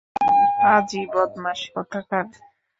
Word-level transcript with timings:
পাজী 0.59 1.01
বদমাশ 1.13 1.59
কোথাকার! 1.73 2.25